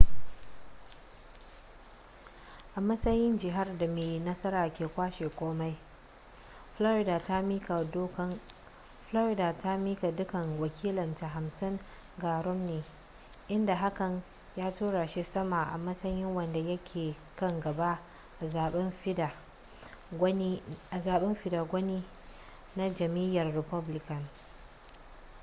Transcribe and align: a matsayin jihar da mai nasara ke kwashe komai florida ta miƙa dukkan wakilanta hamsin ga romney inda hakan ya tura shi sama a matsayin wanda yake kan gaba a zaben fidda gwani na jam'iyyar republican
a 2.75 2.79
matsayin 2.81 3.37
jihar 3.39 3.77
da 3.77 3.87
mai 3.87 4.19
nasara 4.19 4.69
ke 4.73 4.87
kwashe 4.95 5.29
komai 5.29 5.75
florida 9.11 9.53
ta 9.57 9.77
miƙa 9.77 10.11
dukkan 10.11 10.59
wakilanta 10.59 11.27
hamsin 11.27 11.79
ga 12.17 12.41
romney 12.41 12.83
inda 13.47 13.75
hakan 13.75 14.23
ya 14.55 14.71
tura 14.73 15.07
shi 15.07 15.23
sama 15.23 15.63
a 15.71 15.77
matsayin 15.77 16.35
wanda 16.35 16.59
yake 16.59 17.15
kan 17.35 17.59
gaba 17.59 17.99
a 18.41 18.47
zaben 18.47 18.91
fidda 18.91 19.33
gwani 20.19 22.03
na 22.75 22.89
jam'iyyar 22.89 23.53
republican 23.55 24.27